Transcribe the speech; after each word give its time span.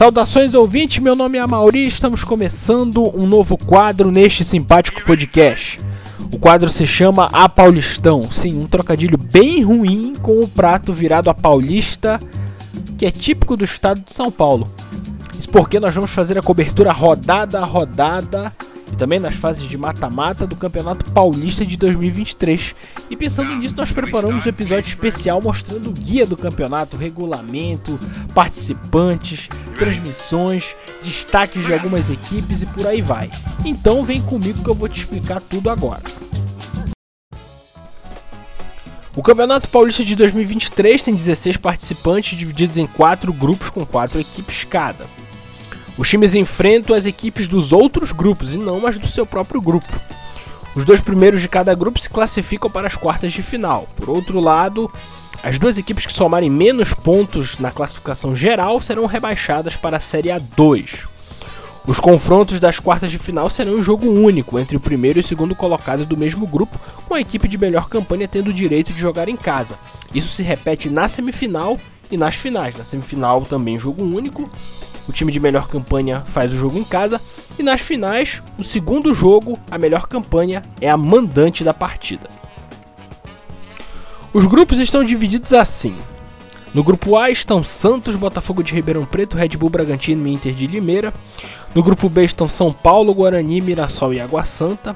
Saudações 0.00 0.54
ouvintes, 0.54 0.98
meu 0.98 1.14
nome 1.14 1.36
é 1.36 1.42
Amauri, 1.42 1.86
estamos 1.86 2.24
começando 2.24 3.14
um 3.14 3.26
novo 3.26 3.58
quadro 3.58 4.10
neste 4.10 4.42
simpático 4.42 5.04
podcast. 5.04 5.78
O 6.32 6.38
quadro 6.38 6.70
se 6.70 6.86
chama 6.86 7.28
A 7.34 7.46
Paulistão, 7.50 8.24
sim, 8.32 8.58
um 8.58 8.66
trocadilho 8.66 9.18
bem 9.18 9.62
ruim 9.62 10.14
com 10.22 10.40
o 10.40 10.48
prato 10.48 10.94
virado 10.94 11.28
a 11.28 11.34
paulista, 11.34 12.18
que 12.96 13.04
é 13.04 13.10
típico 13.10 13.58
do 13.58 13.64
estado 13.64 14.00
de 14.00 14.10
São 14.10 14.30
Paulo. 14.30 14.74
Isso 15.38 15.50
porque 15.50 15.78
nós 15.78 15.94
vamos 15.94 16.10
fazer 16.10 16.38
a 16.38 16.42
cobertura 16.42 16.92
rodada 16.92 17.60
a 17.60 17.66
rodada 17.66 18.50
e 18.92 18.96
também 18.96 19.18
nas 19.20 19.34
fases 19.34 19.68
de 19.68 19.78
mata-mata 19.78 20.46
do 20.46 20.56
Campeonato 20.56 21.10
Paulista 21.12 21.64
de 21.64 21.76
2023. 21.76 22.74
E 23.08 23.16
pensando 23.16 23.54
nisso, 23.54 23.74
nós 23.76 23.92
preparamos 23.92 24.44
um 24.44 24.48
episódio 24.48 24.88
especial 24.88 25.40
mostrando 25.40 25.90
o 25.90 25.92
guia 25.92 26.26
do 26.26 26.36
campeonato, 26.36 26.96
regulamento, 26.96 27.98
participantes, 28.34 29.48
transmissões, 29.78 30.74
destaques 31.02 31.64
de 31.64 31.72
algumas 31.72 32.10
equipes 32.10 32.62
e 32.62 32.66
por 32.66 32.86
aí 32.86 33.00
vai. 33.00 33.30
Então 33.64 34.02
vem 34.04 34.20
comigo 34.20 34.62
que 34.62 34.70
eu 34.70 34.74
vou 34.74 34.88
te 34.88 35.00
explicar 35.00 35.40
tudo 35.40 35.70
agora. 35.70 36.02
O 39.16 39.22
Campeonato 39.22 39.68
Paulista 39.68 40.04
de 40.04 40.14
2023 40.14 41.02
tem 41.02 41.14
16 41.14 41.56
participantes 41.56 42.38
divididos 42.38 42.78
em 42.78 42.86
4 42.86 43.32
grupos 43.32 43.68
com 43.68 43.84
4 43.84 44.20
equipes 44.20 44.64
cada. 44.64 45.06
Os 46.00 46.08
times 46.08 46.34
enfrentam 46.34 46.96
as 46.96 47.04
equipes 47.04 47.46
dos 47.46 47.74
outros 47.74 48.10
grupos 48.10 48.54
e 48.54 48.58
não 48.58 48.86
as 48.86 48.98
do 48.98 49.06
seu 49.06 49.26
próprio 49.26 49.60
grupo. 49.60 49.86
Os 50.74 50.82
dois 50.82 51.02
primeiros 51.02 51.42
de 51.42 51.48
cada 51.48 51.74
grupo 51.74 51.98
se 51.98 52.08
classificam 52.08 52.70
para 52.70 52.86
as 52.86 52.94
quartas 52.94 53.34
de 53.34 53.42
final. 53.42 53.86
Por 53.96 54.08
outro 54.08 54.40
lado, 54.40 54.90
as 55.42 55.58
duas 55.58 55.76
equipes 55.76 56.06
que 56.06 56.12
somarem 56.14 56.48
menos 56.48 56.94
pontos 56.94 57.58
na 57.58 57.70
classificação 57.70 58.34
geral 58.34 58.80
serão 58.80 59.04
rebaixadas 59.04 59.76
para 59.76 59.98
a 59.98 60.00
Série 60.00 60.30
A2. 60.30 61.00
Os 61.86 62.00
confrontos 62.00 62.58
das 62.58 62.80
quartas 62.80 63.10
de 63.10 63.18
final 63.18 63.50
serão 63.50 63.74
um 63.74 63.82
jogo 63.82 64.08
único 64.08 64.58
entre 64.58 64.78
o 64.78 64.80
primeiro 64.80 65.18
e 65.18 65.20
o 65.20 65.24
segundo 65.24 65.54
colocado 65.54 66.06
do 66.06 66.16
mesmo 66.16 66.46
grupo, 66.46 66.80
com 67.06 67.12
a 67.12 67.20
equipe 67.20 67.46
de 67.46 67.58
melhor 67.58 67.90
campanha 67.90 68.26
tendo 68.26 68.48
o 68.48 68.54
direito 68.54 68.90
de 68.90 68.98
jogar 68.98 69.28
em 69.28 69.36
casa. 69.36 69.78
Isso 70.14 70.32
se 70.32 70.42
repete 70.42 70.88
na 70.88 71.10
semifinal 71.10 71.78
e 72.10 72.16
nas 72.16 72.36
finais. 72.36 72.74
Na 72.74 72.86
semifinal 72.86 73.42
também 73.42 73.78
jogo 73.78 74.02
único, 74.02 74.50
o 75.08 75.12
time 75.12 75.32
de 75.32 75.40
melhor 75.40 75.68
campanha 75.68 76.22
faz 76.26 76.52
o 76.52 76.56
jogo 76.56 76.78
em 76.78 76.84
casa. 76.84 77.20
E 77.58 77.62
nas 77.62 77.80
finais, 77.80 78.42
o 78.58 78.64
segundo 78.64 79.12
jogo, 79.12 79.58
a 79.70 79.78
melhor 79.78 80.06
campanha 80.06 80.62
é 80.80 80.88
a 80.88 80.96
mandante 80.96 81.64
da 81.64 81.74
partida. 81.74 82.30
Os 84.32 84.46
grupos 84.46 84.78
estão 84.78 85.02
divididos 85.02 85.52
assim. 85.52 85.96
No 86.72 86.84
grupo 86.84 87.16
A 87.16 87.30
estão 87.30 87.64
Santos, 87.64 88.14
Botafogo 88.14 88.62
de 88.62 88.72
Ribeirão 88.72 89.04
Preto, 89.04 89.36
Red 89.36 89.48
Bull 89.48 89.70
Bragantino 89.70 90.28
e 90.28 90.32
Inter 90.32 90.54
de 90.54 90.68
Limeira. 90.68 91.12
No 91.74 91.82
grupo 91.82 92.08
B 92.08 92.24
estão 92.24 92.48
São 92.48 92.72
Paulo, 92.72 93.12
Guarani, 93.12 93.60
Mirassol 93.60 94.14
e 94.14 94.20
Água 94.20 94.44
Santa. 94.44 94.94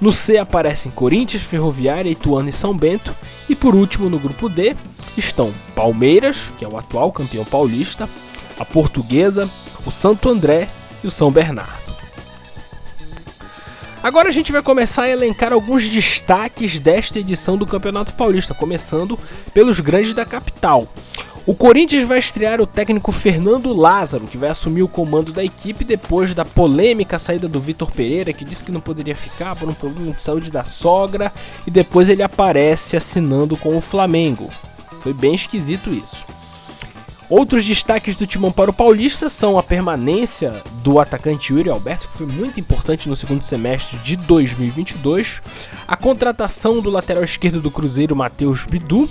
No 0.00 0.12
C 0.12 0.38
aparecem 0.38 0.92
Corinthians, 0.92 1.42
Ferroviária, 1.42 2.10
Ituano 2.10 2.48
e 2.48 2.52
São 2.52 2.76
Bento. 2.76 3.12
E 3.48 3.54
por 3.56 3.74
último, 3.74 4.08
no 4.08 4.18
grupo 4.18 4.48
D, 4.48 4.76
estão 5.16 5.52
Palmeiras, 5.74 6.38
que 6.56 6.64
é 6.64 6.68
o 6.68 6.76
atual 6.76 7.10
campeão 7.10 7.44
paulista, 7.44 8.08
a 8.62 8.64
Portuguesa, 8.64 9.50
o 9.84 9.90
Santo 9.90 10.28
André 10.28 10.68
e 11.02 11.06
o 11.06 11.10
São 11.10 11.30
Bernardo. 11.30 11.92
Agora 14.02 14.28
a 14.28 14.32
gente 14.32 14.50
vai 14.50 14.62
começar 14.62 15.02
a 15.02 15.08
elencar 15.08 15.52
alguns 15.52 15.88
destaques 15.88 16.78
desta 16.78 17.20
edição 17.20 17.56
do 17.56 17.66
Campeonato 17.66 18.12
Paulista, 18.14 18.52
começando 18.52 19.18
pelos 19.54 19.78
grandes 19.78 20.12
da 20.12 20.24
capital. 20.24 20.88
O 21.44 21.54
Corinthians 21.54 22.06
vai 22.06 22.20
estrear 22.20 22.60
o 22.60 22.66
técnico 22.66 23.10
Fernando 23.10 23.74
Lázaro, 23.74 24.26
que 24.26 24.38
vai 24.38 24.50
assumir 24.50 24.82
o 24.82 24.88
comando 24.88 25.32
da 25.32 25.44
equipe 25.44 25.84
depois 25.84 26.34
da 26.34 26.44
polêmica 26.44 27.18
saída 27.18 27.48
do 27.48 27.60
Vitor 27.60 27.90
Pereira, 27.90 28.32
que 28.32 28.44
disse 28.44 28.62
que 28.62 28.70
não 28.72 28.80
poderia 28.80 29.14
ficar 29.14 29.56
por 29.56 29.68
um 29.68 29.74
problema 29.74 30.12
de 30.12 30.22
saúde 30.22 30.52
da 30.52 30.64
sogra, 30.64 31.32
e 31.66 31.70
depois 31.70 32.08
ele 32.08 32.22
aparece 32.22 32.96
assinando 32.96 33.56
com 33.56 33.76
o 33.76 33.80
Flamengo. 33.80 34.48
Foi 35.00 35.12
bem 35.12 35.34
esquisito 35.34 35.90
isso. 35.90 36.24
Outros 37.32 37.64
destaques 37.64 38.14
do 38.14 38.26
Timão 38.26 38.52
para 38.52 38.68
o 38.68 38.74
Paulista 38.74 39.30
são 39.30 39.58
a 39.58 39.62
permanência 39.62 40.62
do 40.84 41.00
atacante 41.00 41.50
Yuri 41.50 41.70
Alberto, 41.70 42.06
que 42.08 42.18
foi 42.18 42.26
muito 42.26 42.60
importante 42.60 43.08
no 43.08 43.16
segundo 43.16 43.42
semestre 43.42 43.96
de 44.00 44.16
2022, 44.16 45.40
a 45.88 45.96
contratação 45.96 46.82
do 46.82 46.90
lateral 46.90 47.24
esquerdo 47.24 47.58
do 47.58 47.70
Cruzeiro 47.70 48.14
Matheus 48.14 48.66
Bidu 48.66 49.08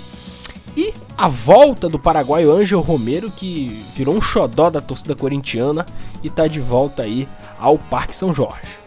e 0.76 0.94
a 1.18 1.26
volta 1.26 1.88
do 1.88 1.98
paraguaio 1.98 2.52
Ângelo 2.52 2.80
Romero, 2.80 3.28
que 3.28 3.84
virou 3.92 4.14
um 4.14 4.20
xodó 4.20 4.70
da 4.70 4.80
torcida 4.80 5.16
corintiana 5.16 5.84
e 6.22 6.28
está 6.28 6.46
de 6.46 6.60
volta 6.60 7.02
aí 7.02 7.26
ao 7.58 7.76
Parque 7.76 8.14
São 8.14 8.32
Jorge. 8.32 8.81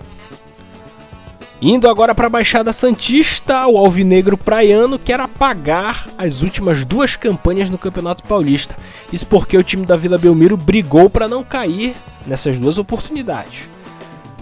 Indo 1.62 1.90
agora 1.90 2.14
para 2.14 2.28
a 2.28 2.30
Baixada 2.30 2.74
Santista, 2.74 3.66
o 3.66 3.78
Alvinegro 3.78 4.38
Praiano 4.38 5.00
quer 5.00 5.22
apagar 5.22 6.10
as 6.18 6.42
últimas 6.42 6.84
duas 6.84 7.16
campanhas 7.16 7.70
no 7.70 7.78
Campeonato 7.78 8.24
Paulista. 8.24 8.76
Isso 9.12 9.26
porque 9.26 9.58
o 9.58 9.64
time 9.64 9.86
da 9.86 9.96
Vila 9.96 10.18
Belmiro 10.18 10.58
brigou 10.58 11.10
para 11.10 11.30
não 11.30 11.44
cair 11.44 11.96
nessas 12.28 12.60
duas 12.60 12.78
oportunidades. 12.78 13.62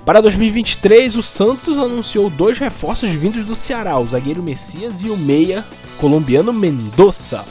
Para 0.03 0.21
2023, 0.21 1.15
o 1.15 1.21
Santos 1.21 1.77
anunciou 1.77 2.31
dois 2.31 2.57
reforços 2.57 3.09
vindos 3.11 3.45
do 3.45 3.55
Ceará, 3.55 3.97
o 3.99 4.07
zagueiro 4.07 4.41
Messias 4.41 5.01
e 5.01 5.09
o 5.09 5.15
meia 5.15 5.63
colombiano 5.99 6.51
Mendoza. 6.51 7.45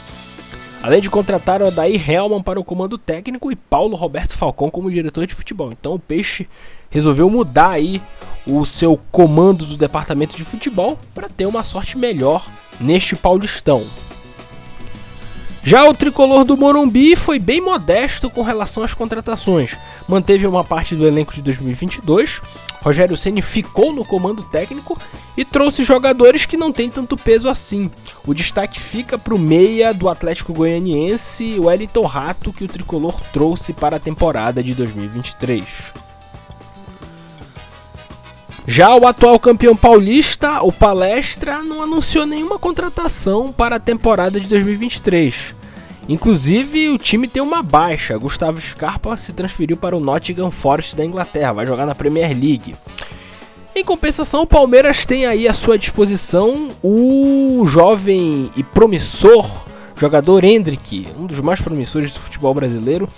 Além 0.83 1.01
de 1.01 1.09
contratar 1.09 1.63
o 1.63 1.67
Adair 1.69 2.11
Helman 2.11 2.43
para 2.43 2.59
o 2.59 2.65
comando 2.65 2.99
técnico 2.99 3.53
e 3.53 3.57
Paulo 3.57 3.95
Roberto 3.95 4.37
Falcão 4.37 4.69
como 4.69 4.91
diretor 4.91 5.29
de 5.29 5.35
futebol. 5.35 5.71
Então 5.71 5.95
o 5.95 5.99
Peixe 5.99 6.49
resolveu 6.91 7.31
mudar 7.31 7.71
aí 7.71 8.03
o 8.45 8.65
seu 8.65 8.99
comando 9.13 9.65
do 9.65 9.77
departamento 9.77 10.37
de 10.37 10.45
futebol 10.45 10.99
para 11.15 11.29
ter 11.29 11.47
uma 11.47 11.63
sorte 11.63 11.97
melhor 11.97 12.51
neste 12.81 13.15
Paulistão. 13.15 13.85
Já 15.65 15.89
o 15.89 15.95
tricolor 15.95 16.45
do 16.45 16.57
Morumbi 16.57 17.15
foi 17.15 17.39
bem 17.39 17.61
modesto 17.61 18.29
com 18.29 18.43
relação 18.43 18.83
às 18.83 18.95
contratações. 18.95 19.77
Manteve 20.09 20.45
uma 20.45 20.65
parte 20.65 20.97
do 20.97 21.07
elenco 21.07 21.33
de 21.33 21.41
2022. 21.41 22.43
Rogério 22.83 23.17
Ceni 23.17 23.41
ficou 23.41 23.93
no 23.93 24.05
comando 24.05 24.43
técnico 24.43 24.99
e 25.37 25.45
trouxe 25.45 25.85
jogadores 25.85 26.45
que 26.47 26.57
não 26.57 26.73
têm 26.73 26.91
tanto 26.91 27.17
peso 27.17 27.49
assim. 27.49 27.89
O 28.27 28.35
destaque 28.35 28.81
fica 28.81 29.17
para 29.17 29.35
o 29.35 29.39
meia 29.39 29.95
do 29.95 30.09
Atlético 30.09 30.53
Goianiense, 30.53 31.61
Wellington 31.61 32.07
Rato, 32.07 32.53
que 32.53 32.65
o 32.65 32.69
tricolor 32.69 33.21
trouxe 33.33 33.73
para 33.73 33.97
a 33.97 34.01
temporada 34.01 34.65
de 34.65 34.75
2023. 34.75 35.65
Já 38.67 38.95
o 38.95 39.07
atual 39.07 39.39
campeão 39.41 39.77
paulista, 39.77 40.63
o 40.63 40.73
Palestra, 40.73 41.63
não 41.63 41.83
anunciou 41.83 42.25
nenhuma 42.25 42.59
contratação 42.59 43.53
para 43.53 43.77
a 43.77 43.81
temporada 43.81 44.39
de 44.39 44.47
2023. 44.47 45.55
Inclusive, 46.09 46.89
o 46.91 46.99
time 46.99 47.27
tem 47.27 47.43
uma 47.43 47.63
baixa. 47.63 48.17
Gustavo 48.17 48.61
Scarpa 48.61 49.17
se 49.17 49.33
transferiu 49.33 49.77
para 49.77 49.97
o 49.97 50.01
Nottingham 50.01 50.51
Forest 50.51 50.95
da 50.95 51.05
Inglaterra, 51.05 51.53
vai 51.53 51.67
jogar 51.67 51.87
na 51.87 51.95
Premier 51.95 52.29
League. 52.29 52.77
Em 53.75 53.85
compensação, 53.85 54.43
o 54.43 54.47
Palmeiras 54.47 55.05
tem 55.05 55.27
aí 55.27 55.49
à 55.49 55.55
sua 55.55 55.79
disposição 55.79 56.71
o 56.83 57.65
jovem 57.67 58.51
e 58.57 58.63
promissor 58.63 59.51
jogador 59.97 60.43
Hendrick, 60.43 61.07
um 61.17 61.27
dos 61.27 61.39
mais 61.39 61.61
promissores 61.61 62.13
do 62.13 62.19
futebol 62.19 62.53
brasileiro, 62.53 63.09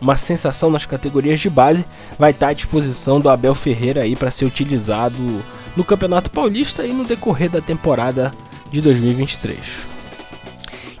uma 0.00 0.16
sensação 0.16 0.70
nas 0.70 0.86
categorias 0.86 1.40
de 1.40 1.50
base, 1.50 1.84
vai 2.18 2.30
estar 2.30 2.48
à 2.48 2.52
disposição 2.52 3.20
do 3.20 3.28
Abel 3.28 3.54
Ferreira 3.54 4.02
aí 4.02 4.16
para 4.16 4.30
ser 4.30 4.44
utilizado 4.44 5.42
no 5.76 5.84
Campeonato 5.84 6.30
Paulista 6.30 6.86
e 6.86 6.92
no 6.92 7.04
decorrer 7.04 7.50
da 7.50 7.60
temporada 7.60 8.30
de 8.70 8.80
2023. 8.80 9.94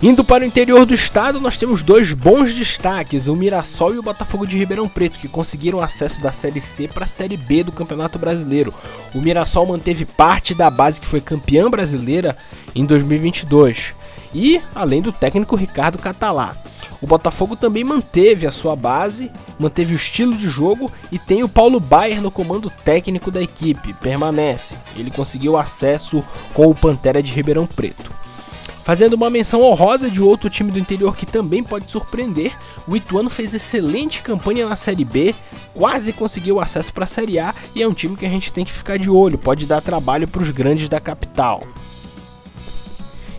Indo 0.02 0.22
para 0.22 0.44
o 0.44 0.46
interior 0.46 0.84
do 0.84 0.92
estado, 0.92 1.40
nós 1.40 1.56
temos 1.56 1.82
dois 1.82 2.12
bons 2.12 2.52
destaques, 2.52 3.26
o 3.26 3.34
Mirassol 3.34 3.94
e 3.94 3.98
o 3.98 4.02
Botafogo 4.02 4.46
de 4.46 4.58
Ribeirão 4.58 4.86
Preto, 4.86 5.18
que 5.18 5.28
conseguiram 5.28 5.80
acesso 5.80 6.20
da 6.20 6.30
Série 6.30 6.60
C 6.60 6.86
para 6.88 7.04
a 7.04 7.08
Série 7.08 7.38
B 7.38 7.64
do 7.64 7.72
Campeonato 7.72 8.18
Brasileiro. 8.18 8.74
O 9.14 9.20
Mirassol 9.20 9.66
manteve 9.66 10.04
parte 10.04 10.54
da 10.54 10.68
base 10.68 11.00
que 11.00 11.06
foi 11.06 11.22
campeã 11.22 11.70
brasileira 11.70 12.36
em 12.74 12.84
2022. 12.84 13.94
E 14.34 14.60
além 14.74 15.00
do 15.00 15.10
técnico 15.12 15.56
Ricardo 15.56 15.96
Catalá. 15.96 16.54
O 17.04 17.06
Botafogo 17.06 17.54
também 17.54 17.84
manteve 17.84 18.46
a 18.46 18.50
sua 18.50 18.74
base, 18.74 19.30
manteve 19.58 19.92
o 19.92 19.94
estilo 19.94 20.34
de 20.34 20.48
jogo 20.48 20.90
e 21.12 21.18
tem 21.18 21.42
o 21.42 21.48
Paulo 21.50 21.78
Baier 21.78 22.22
no 22.22 22.30
comando 22.30 22.70
técnico 22.82 23.30
da 23.30 23.42
equipe, 23.42 23.92
permanece. 23.92 24.74
Ele 24.96 25.10
conseguiu 25.10 25.54
acesso 25.54 26.24
com 26.54 26.66
o 26.66 26.74
Pantera 26.74 27.22
de 27.22 27.30
Ribeirão 27.30 27.66
Preto. 27.66 28.10
Fazendo 28.84 29.12
uma 29.12 29.28
menção 29.28 29.60
honrosa 29.60 30.10
de 30.10 30.22
outro 30.22 30.48
time 30.48 30.72
do 30.72 30.78
interior 30.78 31.14
que 31.14 31.26
também 31.26 31.62
pode 31.62 31.90
surpreender, 31.90 32.56
o 32.88 32.96
Ituano 32.96 33.28
fez 33.28 33.52
excelente 33.52 34.22
campanha 34.22 34.66
na 34.66 34.74
Série 34.74 35.04
B, 35.04 35.34
quase 35.74 36.10
conseguiu 36.10 36.58
acesso 36.58 36.90
para 36.90 37.04
a 37.04 37.06
Série 37.06 37.38
A 37.38 37.54
e 37.74 37.82
é 37.82 37.86
um 37.86 37.92
time 37.92 38.16
que 38.16 38.24
a 38.24 38.30
gente 38.30 38.50
tem 38.50 38.64
que 38.64 38.72
ficar 38.72 38.98
de 38.98 39.10
olho, 39.10 39.36
pode 39.36 39.66
dar 39.66 39.82
trabalho 39.82 40.26
para 40.26 40.42
os 40.42 40.50
grandes 40.50 40.88
da 40.88 41.00
capital. 41.00 41.64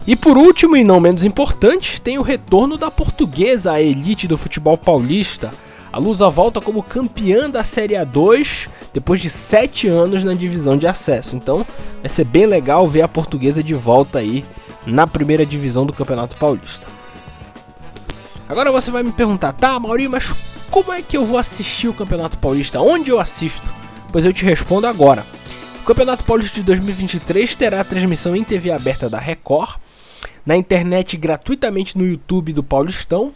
E 0.08 0.16
por 0.16 0.38
último, 0.38 0.78
e 0.78 0.84
não 0.84 1.00
menos 1.00 1.24
importante, 1.24 2.00
tem 2.02 2.18
o 2.20 2.22
retorno 2.22 2.78
da 2.78 2.92
portuguesa 2.92 3.72
à 3.72 3.82
elite 3.82 4.28
do 4.28 4.38
futebol 4.38 4.78
paulista. 4.78 5.52
A 5.92 5.98
Lusa 5.98 6.30
volta 6.30 6.62
como 6.62 6.84
campeã 6.84 7.50
da 7.50 7.64
Série 7.64 7.96
A2 7.96 8.68
depois 8.94 9.20
de 9.20 9.30
sete 9.30 9.88
anos 9.88 10.24
na 10.24 10.34
divisão 10.34 10.78
de 10.78 10.86
acesso. 10.86 11.36
Então 11.36 11.66
vai 12.02 12.10
ser 12.10 12.24
bem 12.24 12.46
legal 12.46 12.88
ver 12.88 13.02
a 13.02 13.08
portuguesa 13.08 13.64
de 13.64 13.74
volta 13.74 14.20
aí 14.20 14.46
na 14.86 15.08
primeira 15.08 15.46
divisão 15.46 15.86
do 15.86 15.94
Campeonato 15.94 16.36
Paulista. 16.36 16.86
Agora 18.48 18.72
você 18.72 18.92
vai 18.92 19.02
me 19.02 19.12
perguntar, 19.12 19.54
tá, 19.54 19.80
Maurinho, 19.80 20.12
mas 20.12 20.32
como 20.70 20.94
é 20.94 21.02
que 21.02 21.18
eu 21.18 21.26
vou 21.26 21.40
assistir 21.40 21.88
o 21.88 21.94
Campeonato 21.94 22.38
Paulista? 22.38 22.80
Onde 22.80 23.10
eu 23.10 23.20
assisto? 23.20 23.74
Pois 24.12 24.24
eu 24.24 24.32
te 24.32 24.46
respondo 24.46 24.86
agora. 24.86 25.26
O 25.82 25.86
Campeonato 25.86 26.24
Paulista 26.24 26.56
de 26.60 26.66
2023 26.66 27.56
terá 27.56 27.82
a 27.82 27.84
transmissão 27.84 28.36
em 28.36 28.44
TV 28.44 28.72
aberta 28.72 29.10
da 29.10 29.18
Record, 29.18 29.78
na 30.46 30.56
internet 30.56 31.18
gratuitamente 31.18 31.98
no 31.98 32.06
YouTube 32.06 32.54
do 32.54 32.64
Paulistão, 32.64 33.34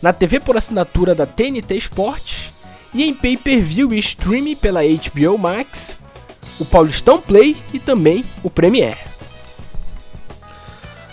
na 0.00 0.12
TV 0.12 0.38
por 0.38 0.56
assinatura 0.56 1.14
da 1.14 1.26
TNT 1.26 1.76
Sports 1.76 2.52
e 2.92 3.02
em 3.02 3.14
pay-per-view 3.14 3.92
e 3.92 3.98
streaming 3.98 4.54
pela 4.54 4.80
HBO 4.82 5.36
Max, 5.36 5.98
o 6.60 6.64
Paulistão 6.64 7.20
Play 7.20 7.56
e 7.72 7.78
também 7.78 8.24
o 8.42 8.50
Premiere. 8.50 8.98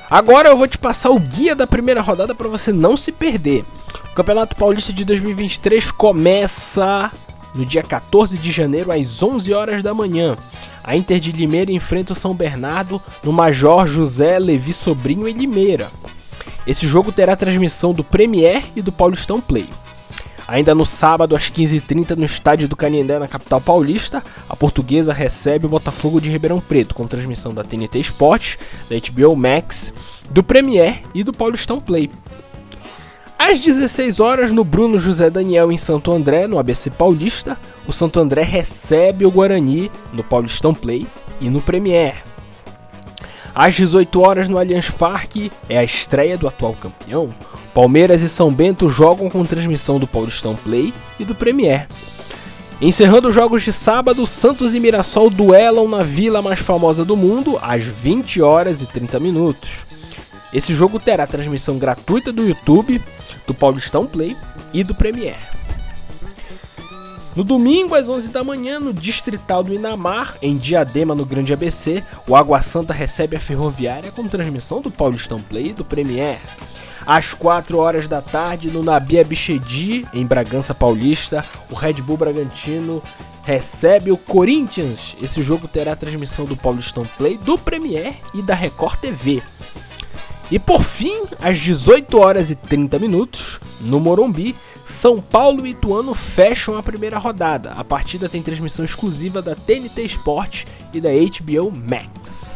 Agora 0.09 0.49
eu 0.49 0.57
vou 0.57 0.67
te 0.67 0.77
passar 0.77 1.09
o 1.09 1.19
guia 1.19 1.55
da 1.55 1.65
primeira 1.65 2.01
rodada 2.01 2.35
para 2.35 2.49
você 2.49 2.71
não 2.71 2.97
se 2.97 3.11
perder. 3.11 3.63
O 4.11 4.13
Campeonato 4.13 4.57
Paulista 4.57 4.91
de 4.91 5.05
2023 5.05 5.89
começa 5.91 7.09
no 7.55 7.65
dia 7.65 7.81
14 7.81 8.37
de 8.37 8.51
janeiro 8.51 8.91
às 8.91 9.23
11 9.23 9.53
horas 9.53 9.81
da 9.81 9.93
manhã. 9.93 10.37
A 10.83 10.95
Inter 10.95 11.19
de 11.19 11.31
Limeira 11.31 11.71
enfrenta 11.71 12.13
o 12.13 12.15
São 12.15 12.33
Bernardo 12.33 13.01
no 13.23 13.31
Major 13.31 13.85
José 13.85 14.39
Levi 14.39 14.73
Sobrinho 14.73 15.27
em 15.27 15.33
Limeira. 15.33 15.89
Esse 16.65 16.87
jogo 16.87 17.11
terá 17.11 17.35
transmissão 17.35 17.93
do 17.93 18.03
Premier 18.03 18.63
e 18.75 18.81
do 18.81 18.91
Paulistão 18.91 19.39
Play. 19.41 19.67
Ainda 20.47 20.75
no 20.75 20.85
sábado, 20.85 21.35
às 21.35 21.49
15h30, 21.49 22.15
no 22.17 22.25
estádio 22.25 22.67
do 22.67 22.75
Canindé, 22.75 23.17
na 23.17 23.27
capital 23.27 23.61
paulista, 23.61 24.23
a 24.49 24.55
portuguesa 24.55 25.13
recebe 25.13 25.65
o 25.65 25.69
Botafogo 25.69 26.19
de 26.19 26.29
Ribeirão 26.29 26.59
Preto, 26.59 26.93
com 26.93 27.07
transmissão 27.07 27.53
da 27.53 27.63
TNT 27.63 27.99
Sports, 27.99 28.57
da 28.89 28.97
HBO 28.97 29.35
Max, 29.35 29.93
do 30.29 30.43
Premier 30.43 31.03
e 31.13 31.23
do 31.23 31.31
Paulistão 31.31 31.79
Play. 31.79 32.11
Às 33.43 33.59
16 33.59 34.19
horas, 34.19 34.51
no 34.51 34.63
Bruno 34.63 34.99
José 34.99 35.27
Daniel, 35.27 35.71
em 35.71 35.77
Santo 35.77 36.11
André, 36.11 36.45
no 36.45 36.59
ABC 36.59 36.91
Paulista, 36.91 37.57
o 37.87 37.91
Santo 37.91 38.19
André 38.19 38.43
recebe 38.43 39.25
o 39.25 39.31
Guarani 39.31 39.91
no 40.13 40.23
Paulistão 40.23 40.75
Play 40.75 41.07
e 41.41 41.49
no 41.49 41.59
Premier. 41.59 42.21
Às 43.55 43.73
18 43.73 44.21
horas 44.21 44.47
no 44.47 44.59
Allianz 44.59 44.91
Parque 44.91 45.51
é 45.67 45.75
a 45.75 45.83
estreia 45.83 46.37
do 46.37 46.47
atual 46.47 46.73
campeão. 46.73 47.33
Palmeiras 47.73 48.21
e 48.21 48.29
São 48.29 48.53
Bento 48.53 48.87
jogam 48.87 49.27
com 49.27 49.43
transmissão 49.43 49.97
do 49.97 50.05
Paulistão 50.05 50.55
Play 50.55 50.93
e 51.19 51.25
do 51.25 51.33
Premier. 51.33 51.87
Encerrando 52.79 53.29
os 53.29 53.33
jogos 53.33 53.63
de 53.63 53.73
sábado, 53.73 54.27
Santos 54.27 54.71
e 54.75 54.79
Mirassol 54.79 55.31
duelam 55.31 55.87
na 55.87 56.03
vila 56.03 56.43
mais 56.43 56.59
famosa 56.59 57.03
do 57.03 57.17
mundo 57.17 57.57
às 57.59 57.83
20 57.83 58.39
horas 58.39 58.83
e 58.83 58.85
30 58.85 59.19
minutos. 59.19 59.71
Esse 60.53 60.73
jogo 60.73 60.99
terá 60.99 61.25
transmissão 61.25 61.77
gratuita 61.77 62.31
do 62.31 62.47
YouTube, 62.47 63.01
do 63.47 63.53
Paulistão 63.53 64.05
Play 64.05 64.35
e 64.73 64.83
do 64.83 64.93
Premier. 64.93 65.37
No 67.33 67.45
domingo, 67.45 67.95
às 67.95 68.09
11 68.09 68.29
da 68.29 68.43
manhã, 68.43 68.77
no 68.77 68.93
Distrital 68.93 69.63
do 69.63 69.73
Inamar, 69.73 70.35
em 70.41 70.57
Diadema, 70.57 71.15
no 71.15 71.25
Grande 71.25 71.53
ABC, 71.53 72.03
o 72.27 72.35
Água 72.35 72.61
Santa 72.61 72.93
recebe 72.93 73.37
a 73.37 73.39
Ferroviária 73.39 74.11
com 74.11 74.27
transmissão 74.27 74.81
do 74.81 74.91
Paulistão 74.91 75.41
Play 75.41 75.67
e 75.67 75.73
do 75.73 75.85
Premier. 75.85 76.37
Às 77.05 77.33
4 77.33 77.77
horas 77.77 78.07
da 78.07 78.21
tarde, 78.21 78.69
no 78.69 78.83
Nabia 78.83 79.23
Bichedi, 79.23 80.05
em 80.13 80.25
Bragança 80.25 80.73
Paulista, 80.73 81.43
o 81.69 81.75
Red 81.75 81.93
Bull 81.93 82.17
Bragantino 82.17 83.01
recebe 83.43 84.11
o 84.11 84.17
Corinthians. 84.17 85.15
Esse 85.21 85.41
jogo 85.41 85.69
terá 85.69 85.95
transmissão 85.95 86.45
do 86.45 86.57
Paulistão 86.57 87.05
Play, 87.17 87.37
do 87.37 87.57
Premier 87.57 88.15
e 88.33 88.41
da 88.41 88.53
Record 88.53 88.99
TV. 88.99 89.41
E 90.51 90.59
por 90.59 90.83
fim, 90.83 91.23
às 91.41 91.57
18 91.57 92.19
horas 92.19 92.49
e 92.49 92.55
30 92.55 92.99
minutos, 92.99 93.61
no 93.79 94.01
Morumbi, 94.01 94.53
São 94.85 95.21
Paulo 95.21 95.65
e 95.65 95.69
Ituano 95.69 96.13
fecham 96.13 96.75
a 96.75 96.83
primeira 96.83 97.17
rodada. 97.17 97.71
A 97.71 97.85
partida 97.85 98.27
tem 98.27 98.43
transmissão 98.43 98.83
exclusiva 98.83 99.41
da 99.41 99.55
TNT 99.55 100.03
Sport 100.03 100.65
e 100.93 100.99
da 100.99 101.09
HBO 101.09 101.71
Max. 101.71 102.53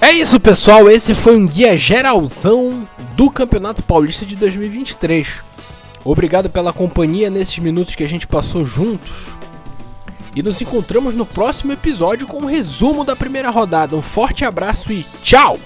É 0.00 0.10
isso, 0.10 0.40
pessoal. 0.40 0.90
Esse 0.90 1.14
foi 1.14 1.36
um 1.36 1.46
guia 1.46 1.76
geralzão 1.76 2.84
do 3.14 3.30
Campeonato 3.30 3.82
Paulista 3.82 4.24
de 4.24 4.36
2023. 4.36 5.28
Obrigado 6.04 6.50
pela 6.50 6.72
companhia 6.72 7.30
nesses 7.30 7.58
minutos 7.58 7.94
que 7.94 8.04
a 8.04 8.08
gente 8.08 8.26
passou 8.26 8.64
juntos. 8.66 9.10
E 10.34 10.42
nos 10.42 10.60
encontramos 10.60 11.14
no 11.14 11.24
próximo 11.24 11.72
episódio 11.72 12.26
com 12.26 12.38
um 12.38 12.46
resumo 12.46 13.04
da 13.04 13.14
primeira 13.14 13.50
rodada. 13.50 13.94
Um 13.94 14.02
forte 14.02 14.44
abraço 14.44 14.92
e 14.92 15.06
tchau! 15.22 15.58